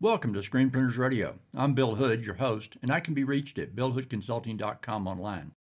Welcome 0.00 0.32
to 0.34 0.44
Screen 0.44 0.70
Printers 0.70 0.96
Radio. 0.96 1.40
I'm 1.52 1.74
Bill 1.74 1.96
Hood, 1.96 2.24
your 2.24 2.36
host, 2.36 2.76
and 2.82 2.92
I 2.92 3.00
can 3.00 3.14
be 3.14 3.24
reached 3.24 3.58
at 3.58 3.74
billhoodconsulting.com 3.74 5.08
online. 5.08 5.54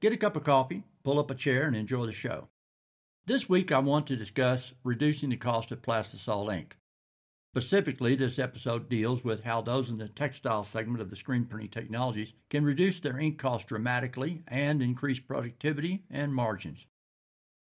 Get 0.00 0.14
a 0.14 0.16
cup 0.16 0.36
of 0.36 0.44
coffee, 0.44 0.84
pull 1.04 1.18
up 1.18 1.30
a 1.30 1.34
chair, 1.34 1.66
and 1.66 1.76
enjoy 1.76 2.06
the 2.06 2.12
show. 2.12 2.48
This 3.26 3.46
week 3.46 3.70
I 3.70 3.80
want 3.80 4.06
to 4.06 4.16
discuss 4.16 4.72
reducing 4.82 5.28
the 5.28 5.36
cost 5.36 5.70
of 5.70 5.82
plastisol 5.82 6.50
ink. 6.50 6.78
Specifically, 7.52 8.14
this 8.14 8.38
episode 8.38 8.88
deals 8.88 9.22
with 9.22 9.44
how 9.44 9.60
those 9.60 9.90
in 9.90 9.98
the 9.98 10.08
textile 10.08 10.64
segment 10.64 11.02
of 11.02 11.10
the 11.10 11.16
screen 11.16 11.44
printing 11.44 11.68
technologies 11.68 12.32
can 12.48 12.64
reduce 12.64 13.00
their 13.00 13.18
ink 13.18 13.36
cost 13.36 13.66
dramatically 13.66 14.44
and 14.48 14.80
increase 14.80 15.20
productivity 15.20 16.04
and 16.10 16.34
margins. 16.34 16.86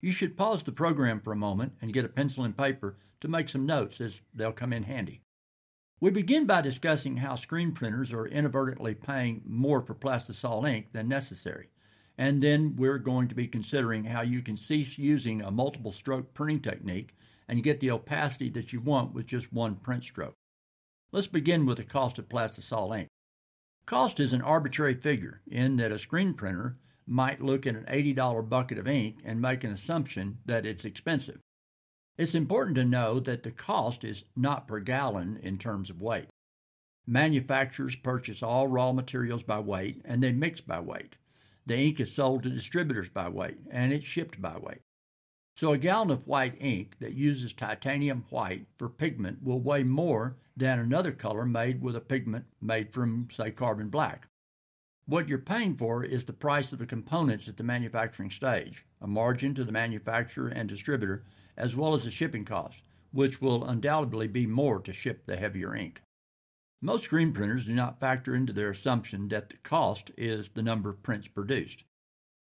You 0.00 0.12
should 0.12 0.36
pause 0.36 0.62
the 0.62 0.70
program 0.70 1.18
for 1.20 1.32
a 1.32 1.36
moment 1.36 1.72
and 1.82 1.92
get 1.92 2.04
a 2.04 2.08
pencil 2.08 2.44
and 2.44 2.56
paper 2.56 2.96
to 3.18 3.26
make 3.26 3.48
some 3.48 3.66
notes 3.66 4.00
as 4.00 4.22
they'll 4.32 4.52
come 4.52 4.72
in 4.72 4.84
handy. 4.84 5.22
We 5.98 6.10
begin 6.10 6.44
by 6.44 6.60
discussing 6.60 7.16
how 7.16 7.36
screen 7.36 7.72
printers 7.72 8.12
are 8.12 8.26
inadvertently 8.26 8.94
paying 8.94 9.40
more 9.46 9.80
for 9.80 9.94
plastisol 9.94 10.68
ink 10.68 10.88
than 10.92 11.08
necessary. 11.08 11.70
And 12.18 12.42
then 12.42 12.76
we're 12.76 12.98
going 12.98 13.28
to 13.28 13.34
be 13.34 13.48
considering 13.48 14.04
how 14.04 14.20
you 14.20 14.42
can 14.42 14.58
cease 14.58 14.98
using 14.98 15.40
a 15.40 15.50
multiple 15.50 15.92
stroke 15.92 16.34
printing 16.34 16.60
technique 16.60 17.14
and 17.48 17.62
get 17.62 17.80
the 17.80 17.90
opacity 17.90 18.50
that 18.50 18.74
you 18.74 18.80
want 18.80 19.14
with 19.14 19.26
just 19.26 19.54
one 19.54 19.76
print 19.76 20.04
stroke. 20.04 20.34
Let's 21.12 21.28
begin 21.28 21.64
with 21.64 21.78
the 21.78 21.84
cost 21.84 22.18
of 22.18 22.28
plastisol 22.28 22.94
ink. 22.98 23.08
Cost 23.86 24.20
is 24.20 24.34
an 24.34 24.42
arbitrary 24.42 24.94
figure 24.94 25.40
in 25.46 25.76
that 25.76 25.92
a 25.92 25.98
screen 25.98 26.34
printer 26.34 26.76
might 27.06 27.40
look 27.40 27.66
at 27.66 27.74
an 27.74 27.86
$80 27.88 28.46
bucket 28.46 28.76
of 28.76 28.86
ink 28.86 29.20
and 29.24 29.40
make 29.40 29.64
an 29.64 29.72
assumption 29.72 30.38
that 30.44 30.66
it's 30.66 30.84
expensive. 30.84 31.40
It's 32.18 32.34
important 32.34 32.76
to 32.76 32.84
know 32.84 33.20
that 33.20 33.42
the 33.42 33.50
cost 33.50 34.02
is 34.02 34.24
not 34.34 34.66
per 34.66 34.80
gallon 34.80 35.38
in 35.42 35.58
terms 35.58 35.90
of 35.90 36.00
weight. 36.00 36.28
Manufacturers 37.06 37.94
purchase 37.94 38.42
all 38.42 38.68
raw 38.68 38.92
materials 38.92 39.42
by 39.42 39.60
weight 39.60 40.00
and 40.04 40.22
they 40.22 40.32
mix 40.32 40.60
by 40.60 40.80
weight. 40.80 41.18
The 41.66 41.76
ink 41.76 42.00
is 42.00 42.14
sold 42.14 42.42
to 42.44 42.50
distributors 42.50 43.10
by 43.10 43.28
weight 43.28 43.58
and 43.70 43.92
it's 43.92 44.06
shipped 44.06 44.40
by 44.40 44.56
weight. 44.56 44.80
So 45.56 45.72
a 45.72 45.78
gallon 45.78 46.10
of 46.10 46.26
white 46.26 46.56
ink 46.58 46.96
that 47.00 47.14
uses 47.14 47.52
titanium 47.52 48.24
white 48.30 48.66
for 48.78 48.88
pigment 48.88 49.42
will 49.42 49.60
weigh 49.60 49.84
more 49.84 50.36
than 50.56 50.78
another 50.78 51.12
color 51.12 51.44
made 51.44 51.82
with 51.82 51.96
a 51.96 52.00
pigment 52.00 52.46
made 52.60 52.92
from, 52.92 53.28
say, 53.30 53.50
carbon 53.50 53.88
black. 53.88 54.28
What 55.08 55.28
you're 55.28 55.38
paying 55.38 55.76
for 55.76 56.02
is 56.02 56.24
the 56.24 56.32
price 56.32 56.72
of 56.72 56.80
the 56.80 56.86
components 56.86 57.46
at 57.46 57.56
the 57.56 57.62
manufacturing 57.62 58.30
stage, 58.30 58.84
a 59.00 59.06
margin 59.06 59.54
to 59.54 59.62
the 59.62 59.70
manufacturer 59.70 60.48
and 60.48 60.68
distributor, 60.68 61.22
as 61.56 61.76
well 61.76 61.94
as 61.94 62.02
the 62.02 62.10
shipping 62.10 62.44
cost, 62.44 62.82
which 63.12 63.40
will 63.40 63.64
undoubtedly 63.64 64.26
be 64.26 64.46
more 64.46 64.80
to 64.80 64.92
ship 64.92 65.24
the 65.24 65.36
heavier 65.36 65.76
ink. 65.76 66.02
Most 66.82 67.04
screen 67.04 67.32
printers 67.32 67.66
do 67.66 67.74
not 67.74 68.00
factor 68.00 68.34
into 68.34 68.52
their 68.52 68.70
assumption 68.70 69.28
that 69.28 69.50
the 69.50 69.58
cost 69.58 70.10
is 70.18 70.48
the 70.48 70.62
number 70.62 70.90
of 70.90 71.04
prints 71.04 71.28
produced. 71.28 71.84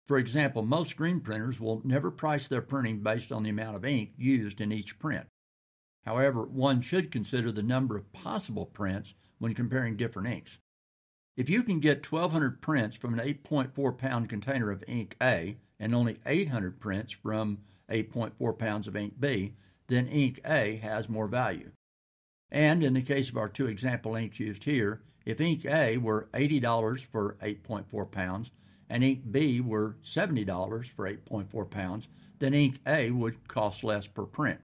For 0.06 0.18
example, 0.18 0.62
most 0.62 0.92
screen 0.92 1.22
printers 1.22 1.58
will 1.58 1.82
never 1.86 2.12
price 2.12 2.50
their 2.50 2.62
printing 2.62 3.02
based 3.02 3.32
on 3.32 3.44
the 3.44 3.50
amount 3.50 3.78
of 3.78 3.86
ink 3.86 4.12
used 4.18 4.60
in 4.60 4.74
each 4.74 5.00
print. 5.00 5.28
However, 6.06 6.44
one 6.44 6.82
should 6.82 7.12
consider 7.12 7.50
the 7.54 7.64
number 7.64 7.96
of 7.96 8.12
possible 8.12 8.66
prints 8.66 9.14
when 9.40 9.54
comparing 9.54 9.96
different 9.96 10.28
inks. 10.28 10.60
If 11.38 11.50
you 11.50 11.64
can 11.64 11.80
get 11.80 12.10
1,200 12.10 12.62
prints 12.62 12.98
from 12.98 13.18
an 13.18 13.26
8.4 13.26 13.98
pound 13.98 14.30
container 14.30 14.70
of 14.70 14.84
ink 14.88 15.16
A 15.22 15.58
and 15.80 15.96
only 15.96 16.20
800 16.26 16.80
prints 16.80 17.14
from 17.14 17.60
8.4 17.90 18.58
pounds 18.58 18.88
of 18.88 18.96
ink 18.96 19.16
B, 19.20 19.54
then 19.88 20.08
ink 20.08 20.40
A 20.46 20.76
has 20.78 21.10
more 21.10 21.28
value. 21.28 21.72
And 22.52 22.84
in 22.84 22.94
the 22.94 23.02
case 23.02 23.30
of 23.30 23.38
our 23.38 23.48
two 23.48 23.68
example 23.68 24.16
inks 24.16 24.40
used 24.40 24.66
here, 24.66 25.02
if 25.26 25.40
ink 25.40 25.66
A 25.66 25.98
were 25.98 26.28
$80 26.34 27.06
for 27.06 27.38
8.4 27.42 28.12
pounds 28.12 28.52
and 28.90 29.04
ink 29.04 29.32
B 29.32 29.62
were 29.62 29.96
$70 30.04 30.86
for 30.90 31.10
8.4 31.10 31.70
pounds, 31.70 32.10
then 32.40 32.54
ink 32.54 32.80
A 32.86 33.12
would 33.12 33.48
cost 33.48 33.86
less 33.86 34.06
per 34.06 34.26
print. 34.26 34.60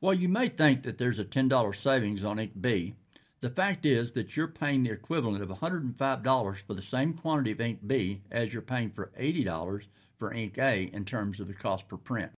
While 0.00 0.14
you 0.14 0.28
may 0.28 0.48
think 0.48 0.84
that 0.84 0.96
there's 0.96 1.18
a 1.18 1.24
$10 1.24 1.76
savings 1.76 2.24
on 2.24 2.38
ink 2.38 2.52
B, 2.58 2.94
the 3.42 3.50
fact 3.50 3.84
is 3.84 4.12
that 4.12 4.36
you're 4.36 4.46
paying 4.46 4.84
the 4.84 4.92
equivalent 4.92 5.42
of 5.42 5.48
$105 5.48 6.56
for 6.62 6.74
the 6.74 6.80
same 6.80 7.12
quantity 7.12 7.50
of 7.50 7.60
ink 7.60 7.80
B 7.84 8.22
as 8.30 8.52
you're 8.52 8.62
paying 8.62 8.90
for 8.90 9.10
$80 9.20 9.86
for 10.16 10.32
ink 10.32 10.56
A 10.58 10.84
in 10.92 11.04
terms 11.04 11.40
of 11.40 11.48
the 11.48 11.54
cost 11.54 11.88
per 11.88 11.96
print. 11.96 12.30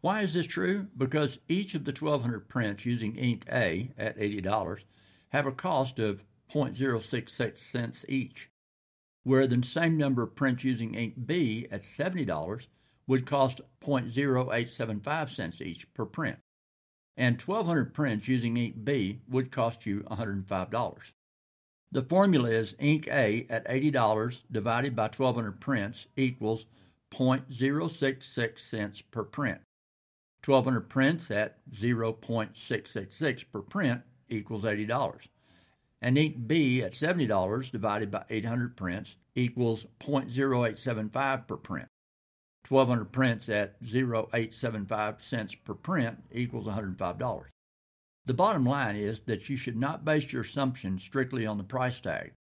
Why 0.00 0.22
is 0.22 0.32
this 0.32 0.46
true? 0.46 0.88
Because 0.96 1.38
each 1.48 1.74
of 1.74 1.84
the 1.84 1.92
1,200 1.92 2.48
prints 2.48 2.86
using 2.86 3.14
ink 3.14 3.44
A 3.52 3.92
at 3.98 4.18
$80 4.18 4.84
have 5.28 5.46
a 5.46 5.52
cost 5.52 5.98
of 5.98 6.24
0.066 6.52 7.58
cents 7.58 8.04
each, 8.08 8.50
where 9.24 9.46
the 9.46 9.62
same 9.62 9.98
number 9.98 10.22
of 10.22 10.34
prints 10.34 10.64
using 10.64 10.94
ink 10.94 11.14
B 11.26 11.68
at 11.70 11.82
$70 11.82 12.66
would 13.06 13.26
cost 13.26 13.60
0.0875 13.84 15.28
cents 15.28 15.60
each 15.60 15.92
per 15.92 16.06
print. 16.06 16.38
And 17.16 17.40
1,200 17.40 17.92
prints 17.92 18.28
using 18.28 18.56
ink 18.56 18.84
B 18.84 19.20
would 19.28 19.50
cost 19.50 19.84
you 19.86 20.00
$105. 20.10 21.12
The 21.90 22.02
formula 22.02 22.48
is 22.48 22.74
ink 22.78 23.06
A 23.08 23.46
at 23.50 23.66
$80 23.68 24.44
divided 24.50 24.96
by 24.96 25.04
1,200 25.04 25.60
prints 25.60 26.06
equals 26.16 26.66
0.066 27.12 28.58
cents 28.58 29.02
per 29.02 29.24
print. 29.24 29.60
1,200 30.44 30.88
prints 30.88 31.30
at 31.30 31.58
0.666 31.70 33.44
per 33.52 33.60
print 33.60 34.02
equals 34.28 34.64
$80. 34.64 35.28
And 36.00 36.16
ink 36.16 36.48
B 36.48 36.82
at 36.82 36.92
$70 36.92 37.70
divided 37.70 38.10
by 38.10 38.24
800 38.28 38.74
prints 38.74 39.16
equals 39.34 39.86
0.0875 40.00 41.46
per 41.46 41.56
print. 41.56 41.88
1,200 42.68 43.12
prints 43.12 43.48
at 43.48 43.82
0.875 43.82 45.22
cents 45.22 45.54
per 45.54 45.74
print 45.74 46.22
equals 46.30 46.66
$105. 46.66 47.42
The 48.24 48.34
bottom 48.34 48.64
line 48.64 48.94
is 48.94 49.20
that 49.20 49.48
you 49.48 49.56
should 49.56 49.76
not 49.76 50.04
base 50.04 50.32
your 50.32 50.42
assumption 50.42 50.98
strictly 50.98 51.44
on 51.44 51.58
the 51.58 51.64
price 51.64 52.00
tag. 52.00 52.32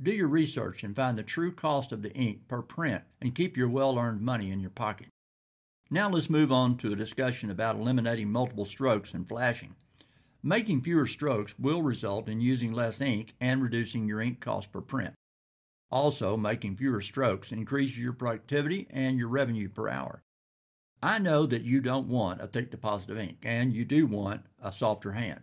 Do 0.00 0.12
your 0.12 0.28
research 0.28 0.84
and 0.84 0.94
find 0.94 1.18
the 1.18 1.22
true 1.22 1.50
cost 1.50 1.92
of 1.92 2.02
the 2.02 2.12
ink 2.12 2.46
per 2.46 2.62
print 2.62 3.02
and 3.20 3.34
keep 3.34 3.56
your 3.56 3.68
well 3.68 3.98
earned 3.98 4.20
money 4.20 4.50
in 4.50 4.60
your 4.60 4.70
pocket. 4.70 5.08
Now 5.90 6.10
let's 6.10 6.28
move 6.28 6.52
on 6.52 6.76
to 6.78 6.92
a 6.92 6.96
discussion 6.96 7.50
about 7.50 7.76
eliminating 7.76 8.30
multiple 8.30 8.66
strokes 8.66 9.14
and 9.14 9.26
flashing. 9.26 9.74
Making 10.42 10.82
fewer 10.82 11.06
strokes 11.06 11.58
will 11.58 11.82
result 11.82 12.28
in 12.28 12.40
using 12.40 12.72
less 12.72 13.00
ink 13.00 13.34
and 13.40 13.62
reducing 13.62 14.06
your 14.06 14.20
ink 14.20 14.40
cost 14.40 14.70
per 14.70 14.82
print. 14.82 15.14
Also, 15.90 16.36
making 16.36 16.76
fewer 16.76 17.00
strokes 17.00 17.50
increases 17.50 17.98
your 17.98 18.12
productivity 18.12 18.86
and 18.90 19.18
your 19.18 19.28
revenue 19.28 19.68
per 19.68 19.88
hour. 19.88 20.22
I 21.02 21.18
know 21.18 21.46
that 21.46 21.62
you 21.62 21.80
don't 21.80 22.08
want 22.08 22.40
a 22.40 22.46
thick 22.46 22.70
deposit 22.70 23.10
of 23.10 23.18
ink, 23.18 23.38
and 23.42 23.72
you 23.72 23.84
do 23.84 24.06
want 24.06 24.46
a 24.60 24.72
softer 24.72 25.12
hand. 25.12 25.40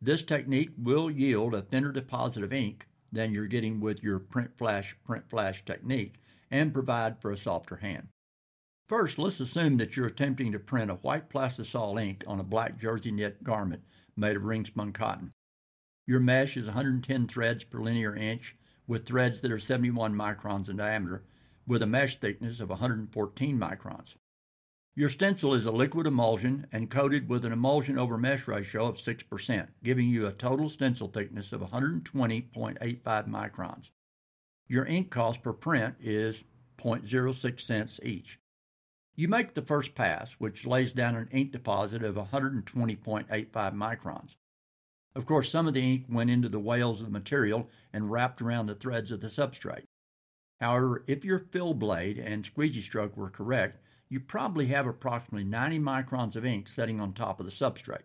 This 0.00 0.22
technique 0.22 0.70
will 0.78 1.10
yield 1.10 1.54
a 1.54 1.60
thinner 1.60 1.92
deposit 1.92 2.42
of 2.42 2.52
ink 2.52 2.88
than 3.12 3.32
you're 3.32 3.46
getting 3.46 3.80
with 3.80 4.02
your 4.02 4.18
print 4.18 4.56
flash 4.56 4.96
print 5.04 5.28
flash 5.28 5.64
technique 5.64 6.20
and 6.50 6.72
provide 6.72 7.20
for 7.20 7.30
a 7.30 7.36
softer 7.36 7.76
hand. 7.76 8.08
First, 8.88 9.18
let's 9.18 9.38
assume 9.38 9.76
that 9.76 9.96
you're 9.96 10.06
attempting 10.06 10.50
to 10.52 10.58
print 10.58 10.90
a 10.90 10.94
white 10.94 11.28
plastisol 11.28 12.02
ink 12.02 12.24
on 12.26 12.40
a 12.40 12.44
black 12.44 12.78
jersey 12.78 13.12
knit 13.12 13.44
garment 13.44 13.84
made 14.16 14.36
of 14.36 14.44
ring 14.44 14.64
spun 14.64 14.92
cotton. 14.92 15.32
Your 16.06 16.18
mesh 16.18 16.56
is 16.56 16.66
110 16.66 17.28
threads 17.28 17.62
per 17.62 17.80
linear 17.80 18.16
inch 18.16 18.56
with 18.90 19.06
threads 19.06 19.40
that 19.40 19.52
are 19.52 19.58
71 19.58 20.12
microns 20.12 20.68
in 20.68 20.76
diameter 20.76 21.22
with 21.64 21.80
a 21.80 21.86
mesh 21.86 22.16
thickness 22.16 22.58
of 22.58 22.70
114 22.70 23.56
microns. 23.56 24.16
Your 24.96 25.08
stencil 25.08 25.54
is 25.54 25.64
a 25.64 25.70
liquid 25.70 26.08
emulsion 26.08 26.66
and 26.72 26.90
coated 26.90 27.28
with 27.28 27.44
an 27.44 27.52
emulsion 27.52 27.96
over 27.96 28.18
mesh 28.18 28.48
ratio 28.48 28.86
of 28.86 28.96
6%, 28.96 29.68
giving 29.84 30.08
you 30.08 30.26
a 30.26 30.32
total 30.32 30.68
stencil 30.68 31.06
thickness 31.06 31.52
of 31.52 31.60
120.85 31.60 33.00
microns. 33.28 33.90
Your 34.66 34.84
ink 34.84 35.10
cost 35.10 35.40
per 35.44 35.52
print 35.52 35.94
is 36.00 36.42
0.06 36.76 37.60
cents 37.60 38.00
each. 38.02 38.40
You 39.14 39.28
make 39.28 39.54
the 39.54 39.62
first 39.62 39.94
pass, 39.94 40.32
which 40.40 40.66
lays 40.66 40.92
down 40.92 41.14
an 41.14 41.28
ink 41.30 41.52
deposit 41.52 42.02
of 42.02 42.16
120.85 42.16 43.28
microns. 43.52 44.34
Of 45.14 45.26
course, 45.26 45.50
some 45.50 45.66
of 45.66 45.74
the 45.74 45.80
ink 45.80 46.06
went 46.08 46.30
into 46.30 46.48
the 46.48 46.60
wales 46.60 47.00
of 47.00 47.06
the 47.06 47.12
material 47.12 47.68
and 47.92 48.10
wrapped 48.10 48.40
around 48.40 48.66
the 48.66 48.74
threads 48.74 49.10
of 49.10 49.20
the 49.20 49.26
substrate. 49.26 49.84
However, 50.60 51.04
if 51.06 51.24
your 51.24 51.38
fill 51.38 51.74
blade 51.74 52.18
and 52.18 52.44
squeegee 52.44 52.82
stroke 52.82 53.16
were 53.16 53.30
correct, 53.30 53.82
you 54.08 54.20
probably 54.20 54.66
have 54.66 54.86
approximately 54.86 55.44
90 55.44 55.78
microns 55.78 56.36
of 56.36 56.44
ink 56.44 56.68
sitting 56.68 57.00
on 57.00 57.12
top 57.12 57.40
of 57.40 57.46
the 57.46 57.52
substrate. 57.52 58.04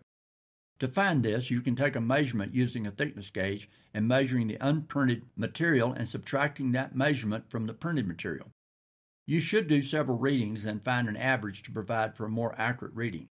To 0.78 0.88
find 0.88 1.22
this, 1.22 1.50
you 1.50 1.60
can 1.60 1.74
take 1.74 1.96
a 1.96 2.00
measurement 2.00 2.54
using 2.54 2.86
a 2.86 2.90
thickness 2.90 3.30
gauge 3.30 3.68
and 3.94 4.06
measuring 4.06 4.46
the 4.48 4.58
unprinted 4.60 5.22
material 5.36 5.92
and 5.92 6.06
subtracting 6.06 6.72
that 6.72 6.94
measurement 6.94 7.50
from 7.50 7.66
the 7.66 7.74
printed 7.74 8.06
material. 8.06 8.50
You 9.26 9.40
should 9.40 9.68
do 9.68 9.82
several 9.82 10.18
readings 10.18 10.64
and 10.64 10.84
find 10.84 11.08
an 11.08 11.16
average 11.16 11.62
to 11.64 11.72
provide 11.72 12.16
for 12.16 12.26
a 12.26 12.30
more 12.30 12.54
accurate 12.58 12.94
reading. 12.94 13.28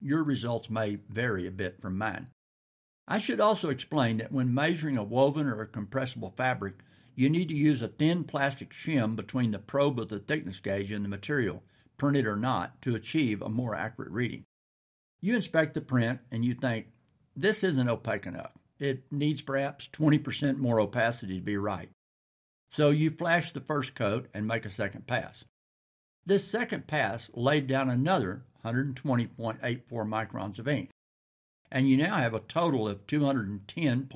Your 0.00 0.22
results 0.22 0.68
may 0.68 0.98
vary 1.08 1.46
a 1.46 1.52
bit 1.52 1.80
from 1.80 1.96
mine. 1.96 2.28
I 3.06 3.18
should 3.18 3.40
also 3.40 3.68
explain 3.68 4.16
that 4.18 4.32
when 4.32 4.54
measuring 4.54 4.96
a 4.96 5.04
woven 5.04 5.46
or 5.46 5.60
a 5.60 5.66
compressible 5.66 6.30
fabric, 6.36 6.76
you 7.14 7.28
need 7.28 7.48
to 7.48 7.54
use 7.54 7.82
a 7.82 7.88
thin 7.88 8.24
plastic 8.24 8.70
shim 8.72 9.14
between 9.14 9.50
the 9.50 9.58
probe 9.58 10.00
of 10.00 10.08
the 10.08 10.18
thickness 10.18 10.58
gauge 10.58 10.90
and 10.90 11.04
the 11.04 11.08
material, 11.08 11.62
printed 11.98 12.26
or 12.26 12.36
not, 12.36 12.80
to 12.82 12.94
achieve 12.94 13.42
a 13.42 13.48
more 13.48 13.74
accurate 13.74 14.10
reading. 14.10 14.44
You 15.20 15.36
inspect 15.36 15.74
the 15.74 15.80
print 15.80 16.20
and 16.30 16.44
you 16.44 16.54
think, 16.54 16.86
this 17.36 17.62
isn't 17.62 17.88
opaque 17.88 18.26
enough. 18.26 18.52
It 18.78 19.04
needs 19.12 19.42
perhaps 19.42 19.88
20% 19.92 20.56
more 20.56 20.80
opacity 20.80 21.38
to 21.38 21.44
be 21.44 21.56
right. 21.56 21.90
So 22.70 22.90
you 22.90 23.10
flash 23.10 23.52
the 23.52 23.60
first 23.60 23.94
coat 23.94 24.28
and 24.32 24.46
make 24.46 24.64
a 24.64 24.70
second 24.70 25.06
pass. 25.06 25.44
This 26.26 26.46
second 26.46 26.86
pass 26.86 27.30
laid 27.34 27.66
down 27.66 27.90
another 27.90 28.44
120.84 28.64 29.60
microns 29.90 30.58
of 30.58 30.66
ink 30.66 30.90
and 31.74 31.88
you 31.88 31.96
now 31.96 32.14
have 32.14 32.34
a 32.34 32.40
total 32.40 32.88
of 32.88 33.04
210.84 33.08 34.06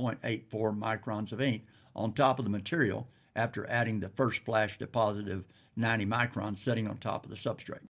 microns 0.78 1.32
of 1.32 1.40
ink 1.40 1.64
on 1.94 2.12
top 2.12 2.38
of 2.38 2.44
the 2.44 2.50
material 2.50 3.08
after 3.34 3.68
adding 3.68 3.98
the 3.98 4.08
first 4.08 4.44
flash 4.44 4.78
deposit 4.78 5.26
of 5.26 5.44
90 5.74 6.06
microns 6.06 6.58
sitting 6.58 6.86
on 6.86 6.98
top 6.98 7.24
of 7.24 7.30
the 7.30 7.36
substrate. 7.36 7.88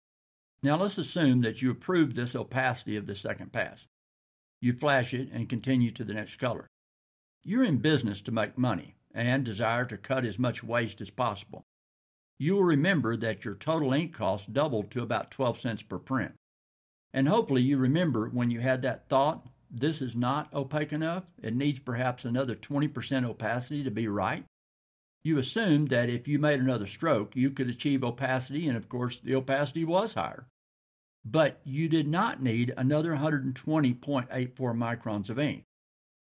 Now 0.62 0.76
let's 0.76 0.96
assume 0.96 1.42
that 1.42 1.60
you 1.60 1.70
approve 1.70 2.14
this 2.14 2.34
opacity 2.34 2.96
of 2.96 3.06
the 3.06 3.14
second 3.14 3.52
pass. 3.52 3.86
You 4.62 4.72
flash 4.72 5.12
it 5.12 5.28
and 5.30 5.46
continue 5.46 5.90
to 5.90 6.04
the 6.04 6.14
next 6.14 6.36
color. 6.36 6.66
You're 7.44 7.64
in 7.64 7.78
business 7.78 8.22
to 8.22 8.32
make 8.32 8.56
money 8.56 8.94
and 9.14 9.44
desire 9.44 9.84
to 9.86 9.98
cut 9.98 10.24
as 10.24 10.38
much 10.38 10.64
waste 10.64 11.02
as 11.02 11.10
possible. 11.10 11.64
You 12.38 12.54
will 12.54 12.64
remember 12.64 13.14
that 13.18 13.44
your 13.44 13.56
total 13.56 13.92
ink 13.92 14.14
cost 14.14 14.54
doubled 14.54 14.90
to 14.92 15.02
about 15.02 15.30
12 15.30 15.58
cents 15.58 15.82
per 15.82 15.98
print. 15.98 16.32
And 17.12 17.28
hopefully 17.28 17.62
you 17.62 17.76
remember 17.76 18.28
when 18.28 18.50
you 18.50 18.60
had 18.60 18.82
that 18.82 19.08
thought, 19.08 19.46
this 19.70 20.00
is 20.02 20.16
not 20.16 20.52
opaque 20.52 20.92
enough, 20.92 21.24
it 21.42 21.54
needs 21.54 21.78
perhaps 21.78 22.24
another 22.24 22.54
20% 22.54 23.24
opacity 23.24 23.84
to 23.84 23.90
be 23.90 24.08
right. 24.08 24.44
You 25.22 25.38
assumed 25.38 25.90
that 25.90 26.08
if 26.08 26.26
you 26.26 26.38
made 26.38 26.60
another 26.60 26.86
stroke, 26.86 27.36
you 27.36 27.50
could 27.50 27.68
achieve 27.68 28.02
opacity, 28.02 28.66
and 28.66 28.76
of 28.76 28.88
course, 28.88 29.20
the 29.20 29.34
opacity 29.34 29.84
was 29.84 30.14
higher. 30.14 30.46
But 31.24 31.60
you 31.64 31.88
did 31.88 32.08
not 32.08 32.42
need 32.42 32.72
another 32.76 33.16
120.84 33.16 33.94
microns 34.56 35.28
of 35.28 35.38
ink. 35.38 35.64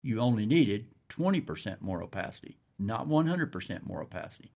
You 0.02 0.20
only 0.20 0.44
needed 0.44 0.88
20% 1.08 1.80
more 1.80 2.02
opacity, 2.02 2.58
not 2.78 3.08
100% 3.08 3.86
more 3.86 4.02
opacity. 4.02 4.52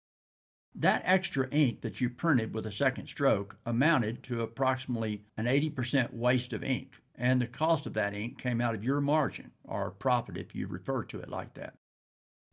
That 0.80 1.02
extra 1.04 1.48
ink 1.50 1.80
that 1.80 2.00
you 2.00 2.08
printed 2.08 2.54
with 2.54 2.64
a 2.64 2.70
second 2.70 3.06
stroke 3.06 3.56
amounted 3.66 4.22
to 4.24 4.42
approximately 4.42 5.24
an 5.36 5.46
80% 5.46 6.12
waste 6.12 6.52
of 6.52 6.62
ink, 6.62 7.02
and 7.16 7.42
the 7.42 7.48
cost 7.48 7.84
of 7.84 7.94
that 7.94 8.14
ink 8.14 8.38
came 8.38 8.60
out 8.60 8.76
of 8.76 8.84
your 8.84 9.00
margin, 9.00 9.50
or 9.64 9.90
profit 9.90 10.36
if 10.36 10.54
you 10.54 10.68
refer 10.68 11.02
to 11.02 11.18
it 11.18 11.28
like 11.28 11.54
that. 11.54 11.74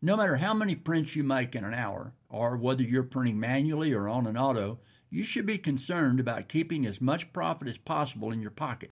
No 0.01 0.17
matter 0.17 0.37
how 0.37 0.55
many 0.55 0.73
prints 0.73 1.15
you 1.15 1.23
make 1.23 1.53
in 1.53 1.63
an 1.63 1.75
hour, 1.75 2.15
or 2.27 2.57
whether 2.57 2.81
you're 2.81 3.03
printing 3.03 3.39
manually 3.39 3.93
or 3.93 4.09
on 4.09 4.25
an 4.25 4.37
auto, 4.37 4.79
you 5.11 5.23
should 5.23 5.45
be 5.45 5.59
concerned 5.59 6.19
about 6.19 6.49
keeping 6.49 6.83
as 6.87 6.99
much 6.99 7.31
profit 7.31 7.67
as 7.67 7.77
possible 7.77 8.31
in 8.31 8.41
your 8.41 8.49
pocket. 8.49 8.89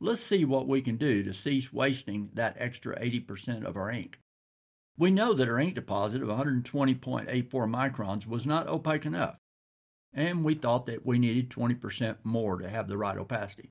Let's 0.00 0.20
see 0.20 0.44
what 0.44 0.66
we 0.66 0.82
can 0.82 0.96
do 0.96 1.22
to 1.22 1.32
cease 1.32 1.72
wasting 1.72 2.30
that 2.34 2.56
extra 2.58 2.98
80% 2.98 3.64
of 3.64 3.76
our 3.76 3.88
ink. 3.88 4.18
We 4.98 5.12
know 5.12 5.32
that 5.32 5.48
our 5.48 5.60
ink 5.60 5.76
deposit 5.76 6.22
of 6.22 6.28
120.84 6.28 7.48
microns 7.50 8.26
was 8.26 8.44
not 8.44 8.66
opaque 8.66 9.06
enough, 9.06 9.38
and 10.12 10.42
we 10.42 10.54
thought 10.54 10.86
that 10.86 11.06
we 11.06 11.20
needed 11.20 11.50
20% 11.50 12.16
more 12.24 12.58
to 12.58 12.68
have 12.68 12.88
the 12.88 12.98
right 12.98 13.16
opacity. 13.16 13.70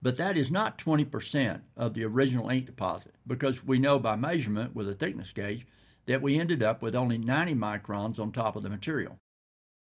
But 0.00 0.16
that 0.18 0.36
is 0.36 0.52
not 0.52 0.78
20% 0.78 1.62
of 1.76 1.94
the 1.94 2.04
original 2.04 2.50
ink 2.50 2.66
deposit, 2.66 3.16
because 3.26 3.64
we 3.64 3.80
know 3.80 3.98
by 3.98 4.14
measurement 4.14 4.76
with 4.76 4.88
a 4.88 4.94
thickness 4.94 5.32
gauge 5.32 5.66
that 6.06 6.22
we 6.22 6.38
ended 6.38 6.62
up 6.62 6.82
with 6.82 6.94
only 6.94 7.18
90 7.18 7.56
microns 7.56 8.20
on 8.20 8.30
top 8.30 8.54
of 8.54 8.62
the 8.62 8.70
material. 8.70 9.18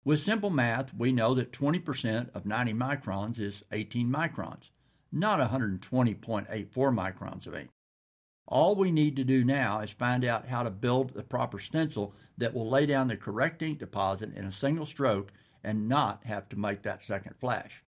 With 0.05 0.21
simple 0.21 0.49
math, 0.49 0.93
we 0.93 1.11
know 1.11 1.33
that 1.33 1.51
20% 1.51 2.29
of 2.33 2.45
90 2.45 2.73
microns 2.73 3.37
is 3.37 3.63
18 3.73 4.07
microns, 4.07 4.69
not 5.11 5.39
120.84 5.39 6.47
microns 6.73 7.47
of 7.47 7.55
ink. 7.55 7.69
All 8.47 8.75
we 8.75 8.91
need 8.91 9.15
to 9.15 9.23
do 9.23 9.43
now 9.43 9.79
is 9.79 9.91
find 9.91 10.25
out 10.25 10.47
how 10.47 10.63
to 10.63 10.69
build 10.69 11.13
the 11.13 11.23
proper 11.23 11.59
stencil 11.59 12.13
that 12.37 12.53
will 12.53 12.69
lay 12.69 12.85
down 12.85 13.07
the 13.07 13.17
correct 13.17 13.61
ink 13.61 13.79
deposit 13.79 14.35
in 14.35 14.45
a 14.45 14.51
single 14.51 14.85
stroke 14.85 15.31
and 15.63 15.87
not 15.87 16.25
have 16.25 16.49
to 16.49 16.59
make 16.59 16.81
that 16.83 17.01
second 17.01 17.35
flash. 17.39 17.83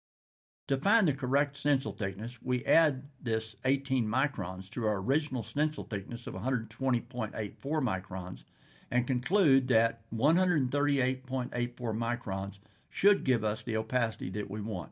To 0.67 0.77
find 0.77 1.07
the 1.07 1.13
correct 1.13 1.57
stencil 1.57 1.91
thickness, 1.91 2.39
we 2.41 2.63
add 2.65 3.09
this 3.21 3.55
18 3.65 4.07
microns 4.07 4.69
to 4.71 4.85
our 4.85 4.97
original 4.97 5.43
stencil 5.43 5.83
thickness 5.83 6.27
of 6.27 6.33
120.84 6.33 7.51
microns 7.61 8.43
and 8.89 9.07
conclude 9.07 9.67
that 9.69 10.01
138.84 10.13 11.51
microns 11.77 12.59
should 12.89 13.23
give 13.23 13.43
us 13.43 13.63
the 13.63 13.77
opacity 13.77 14.29
that 14.29 14.49
we 14.49 14.61
want. 14.61 14.91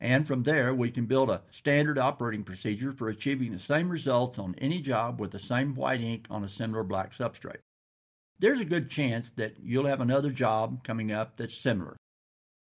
And 0.00 0.26
from 0.26 0.44
there, 0.44 0.72
we 0.72 0.90
can 0.90 1.04
build 1.04 1.28
a 1.28 1.42
standard 1.50 1.98
operating 1.98 2.42
procedure 2.42 2.92
for 2.92 3.08
achieving 3.08 3.52
the 3.52 3.58
same 3.58 3.90
results 3.90 4.38
on 4.38 4.54
any 4.56 4.80
job 4.80 5.20
with 5.20 5.32
the 5.32 5.38
same 5.38 5.74
white 5.74 6.00
ink 6.00 6.26
on 6.30 6.42
a 6.42 6.48
similar 6.48 6.82
black 6.82 7.14
substrate. 7.14 7.60
There's 8.38 8.60
a 8.60 8.64
good 8.64 8.88
chance 8.88 9.30
that 9.32 9.56
you'll 9.62 9.86
have 9.86 10.00
another 10.00 10.30
job 10.30 10.82
coming 10.82 11.12
up 11.12 11.36
that's 11.36 11.54
similar. 11.54 11.96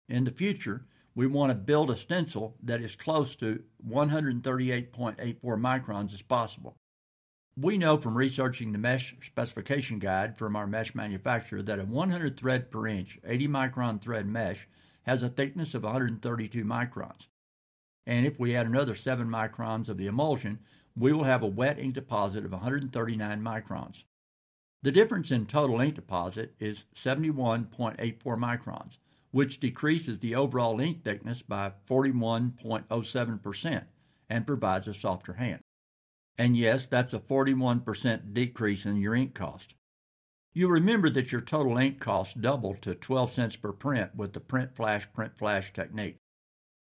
In 0.08 0.22
the 0.22 0.30
future, 0.30 0.86
we 1.16 1.26
want 1.26 1.50
to 1.50 1.56
build 1.56 1.90
a 1.90 1.96
stencil 1.96 2.56
that 2.62 2.80
is 2.80 2.94
close 2.94 3.34
to 3.36 3.64
138.84 3.88 5.40
microns 5.42 6.14
as 6.14 6.22
possible. 6.22 6.76
We 7.56 7.78
know 7.78 7.96
from 7.96 8.16
researching 8.16 8.72
the 8.72 8.78
mesh 8.78 9.14
specification 9.20 9.98
guide 9.98 10.36
from 10.36 10.54
our 10.54 10.66
mesh 10.66 10.94
manufacturer 10.94 11.62
that 11.62 11.78
a 11.78 11.84
100 11.84 12.36
thread 12.36 12.70
per 12.70 12.86
inch 12.86 13.18
80 13.24 13.48
micron 13.48 14.00
thread 14.00 14.26
mesh 14.26 14.68
has 15.04 15.22
a 15.22 15.28
thickness 15.28 15.74
of 15.74 15.84
132 15.84 16.64
microns. 16.64 17.28
And 18.06 18.26
if 18.26 18.38
we 18.38 18.54
add 18.54 18.66
another 18.66 18.94
7 18.94 19.28
microns 19.28 19.88
of 19.88 19.96
the 19.96 20.06
emulsion, 20.06 20.58
we 20.96 21.12
will 21.12 21.24
have 21.24 21.42
a 21.42 21.46
wet 21.46 21.78
ink 21.78 21.94
deposit 21.94 22.44
of 22.44 22.52
139 22.52 23.42
microns. 23.42 24.04
The 24.82 24.92
difference 24.92 25.30
in 25.30 25.46
total 25.46 25.80
ink 25.80 25.94
deposit 25.94 26.54
is 26.60 26.84
71.84 26.94 27.96
microns, 28.22 28.98
which 29.30 29.58
decreases 29.58 30.18
the 30.18 30.34
overall 30.34 30.80
ink 30.80 31.02
thickness 31.02 31.42
by 31.42 31.72
41.07% 31.88 33.84
and 34.28 34.46
provides 34.46 34.86
a 34.86 34.94
softer 34.94 35.34
hand. 35.34 35.60
And 36.36 36.56
yes, 36.56 36.86
that's 36.86 37.14
a 37.14 37.18
41% 37.18 38.34
decrease 38.34 38.84
in 38.84 38.96
your 38.96 39.14
ink 39.14 39.34
cost. 39.34 39.74
You 40.56 40.68
remember 40.68 41.10
that 41.10 41.32
your 41.32 41.40
total 41.40 41.76
ink 41.78 41.98
cost 41.98 42.40
doubled 42.40 42.80
to 42.82 42.94
12 42.94 43.32
cents 43.32 43.56
per 43.56 43.72
print 43.72 44.14
with 44.14 44.34
the 44.34 44.40
print 44.40 44.76
flash 44.76 45.12
print 45.12 45.36
flash 45.36 45.72
technique. 45.72 46.16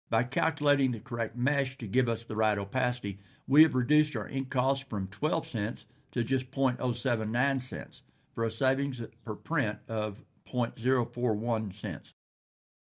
By 0.09 0.23
calculating 0.23 0.91
the 0.91 0.99
correct 0.99 1.35
mesh 1.35 1.77
to 1.77 1.85
give 1.85 2.09
us 2.09 2.25
the 2.25 2.35
right 2.35 2.57
opacity, 2.57 3.19
we 3.47 3.61
have 3.61 3.75
reduced 3.75 4.15
our 4.15 4.27
ink 4.27 4.49
cost 4.49 4.89
from 4.89 5.07
12 5.07 5.45
cents 5.45 5.85
to 6.11 6.23
just 6.23 6.49
0.079 6.49 7.61
cents 7.61 8.01
for 8.33 8.43
a 8.43 8.49
savings 8.49 9.03
per 9.23 9.35
print 9.35 9.77
of 9.87 10.25
0.041 10.51 11.71
cents. 11.71 12.15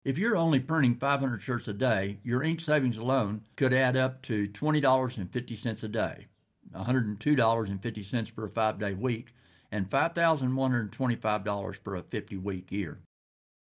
If 0.03 0.19
you're 0.19 0.37
only 0.37 0.59
printing 0.59 0.97
500 0.97 1.41
shirts 1.41 1.67
a 1.67 1.73
day, 1.73 2.19
your 2.23 2.43
ink 2.43 2.59
savings 2.59 2.99
alone 2.99 3.41
could 3.55 3.73
add 3.73 3.97
up 3.97 4.21
to 4.23 4.47
$20.50 4.47 5.83
a 5.83 5.87
day, 5.87 6.27
$102.50 6.75 8.31
for 8.31 8.45
a 8.45 8.49
five 8.49 8.77
day 8.77 8.93
week, 8.93 9.33
and 9.75 9.89
$5,125 9.89 11.83
for 11.83 11.95
a 11.97 12.01
50 12.01 12.37
week 12.37 12.71
year. 12.71 13.01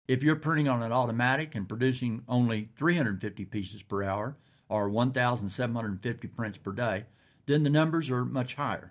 If 0.08 0.24
you're 0.24 0.36
printing 0.36 0.68
on 0.68 0.82
an 0.82 0.92
automatic 0.92 1.54
and 1.54 1.70
producing 1.70 2.24
only 2.28 2.70
350 2.76 3.46
pieces 3.46 3.84
per 3.84 4.02
hour, 4.02 4.36
or 4.68 4.90
1,750 4.90 6.28
prints 6.30 6.58
per 6.58 6.72
day, 6.72 7.06
then 7.46 7.62
the 7.62 7.70
numbers 7.70 8.10
are 8.10 8.26
much 8.26 8.56
higher. 8.56 8.90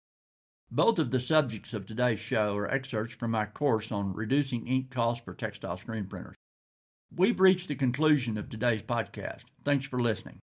Both 0.70 1.00
of 1.00 1.12
the 1.12 1.22
subjects 1.22 1.74
of 1.74 1.86
today's 1.86 2.20
show 2.20 2.58
are 2.58 2.70
excerpts 2.70 3.16
from 3.16 3.32
my 3.32 3.46
course 3.46 3.94
on 3.94 4.14
reducing 4.14 4.68
ink 4.68 4.92
costs 4.92 5.24
for 5.24 5.34
textile 5.34 5.78
screen 5.78 6.08
printers. 6.08 6.36
We've 7.16 7.40
reached 7.40 7.70
the 7.70 7.76
conclusion 7.76 8.38
of 8.38 8.50
today's 8.50 8.82
podcast. 8.82 9.46
Thanks 9.64 9.86
for 9.86 10.02
listening. 10.02 10.40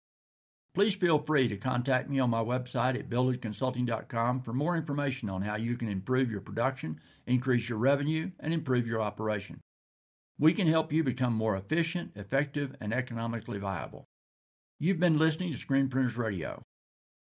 Please 0.73 0.94
feel 0.94 1.18
free 1.18 1.49
to 1.49 1.56
contact 1.56 2.08
me 2.08 2.20
on 2.20 2.30
my 2.30 2.44
website 2.44 2.97
at 2.97 3.11
billhoodconsulting.com 3.11 4.42
for 4.42 4.52
more 4.52 4.76
information 4.76 5.28
on 5.28 5.42
how 5.42 5.56
you 5.56 5.76
can 5.76 5.88
improve 5.88 6.30
your 6.30 6.42
production, 6.42 7.00
increase 7.26 7.68
your 7.68 7.78
revenue, 7.78 8.30
and 8.38 8.54
improve 8.54 8.87
your 8.87 9.02
operation. 9.02 9.58
We 10.38 10.52
can 10.52 10.68
help 10.68 10.92
you 10.92 11.02
become 11.02 11.32
more 11.32 11.56
efficient, 11.56 12.12
effective, 12.14 12.76
and 12.80 12.92
economically 12.92 13.58
viable. 13.58 14.04
You've 14.78 15.00
been 15.00 15.18
listening 15.18 15.50
to 15.50 15.58
Screen 15.58 15.88
Printers 15.88 16.16
Radio. 16.16 16.62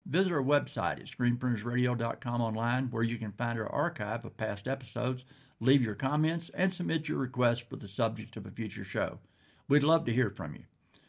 Visit 0.04 0.32
our 0.32 0.42
website 0.42 1.00
at 1.00 1.06
screenprintersradio.com 1.06 2.40
online 2.40 2.90
where 2.90 3.04
you 3.04 3.18
can 3.18 3.32
find 3.32 3.58
our 3.58 3.70
archive 3.70 4.24
of 4.24 4.36
past 4.36 4.66
episodes, 4.66 5.24
leave 5.60 5.82
your 5.82 5.94
comments, 5.94 6.50
and 6.54 6.72
submit 6.72 7.08
your 7.08 7.18
requests 7.18 7.60
for 7.60 7.76
the 7.76 7.86
subject 7.86 8.36
of 8.36 8.44
a 8.44 8.50
future 8.50 8.84
show. 8.84 9.20
We'd 9.68 9.84
love 9.84 10.04
to 10.06 10.12
hear 10.12 10.30
from 10.30 10.54
you. 10.54 10.64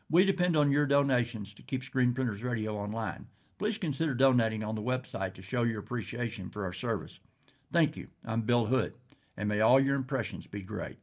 We 0.09 0.25
depend 0.25 0.55
on 0.55 0.71
your 0.71 0.85
donations 0.85 1.55
to 1.55 1.63
keep 1.63 1.83
Screen 1.83 2.13
Printers 2.13 2.43
Radio 2.43 2.77
online. 2.77 3.27
Please 3.57 3.79
consider 3.79 4.13
donating 4.13 4.63
on 4.63 4.75
the 4.75 4.81
website 4.81 5.33
to 5.33 5.41
show 5.41 5.63
your 5.63 5.79
appreciation 5.79 6.49
for 6.49 6.63
our 6.63 6.73
service. 6.73 7.19
Thank 7.71 7.97
you. 7.97 8.09
I'm 8.23 8.41
Bill 8.41 8.67
Hood, 8.67 8.93
and 9.35 9.49
may 9.49 9.59
all 9.61 9.79
your 9.79 9.95
impressions 9.95 10.45
be 10.45 10.61
great. 10.61 10.97